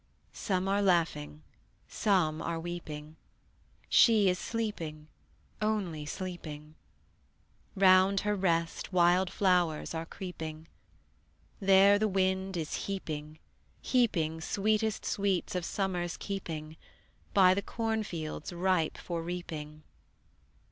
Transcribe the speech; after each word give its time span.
Some 0.33 0.67
are 0.67 0.81
laughing, 0.81 1.43
some 1.87 2.41
are 2.41 2.59
weeping; 2.59 3.17
She 3.87 4.29
is 4.29 4.39
sleeping, 4.39 5.09
only 5.61 6.07
sleeping. 6.07 6.73
Round 7.75 8.21
her 8.21 8.33
rest 8.35 8.91
wild 8.91 9.29
flowers 9.29 9.93
are 9.93 10.07
creeping; 10.07 10.67
There 11.59 11.99
the 11.99 12.07
wind 12.07 12.57
is 12.57 12.87
heaping, 12.87 13.37
heaping 13.79 14.41
Sweetest 14.41 15.05
sweets 15.05 15.53
of 15.53 15.63
Summer's 15.63 16.17
keeping, 16.17 16.77
By 17.35 17.53
the 17.53 17.61
cornfields 17.61 18.51
ripe 18.51 18.97
for 18.97 19.21
reaping. 19.21 19.83